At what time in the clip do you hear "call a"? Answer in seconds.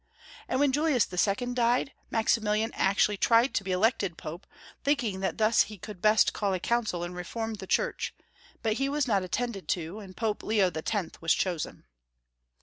6.33-6.59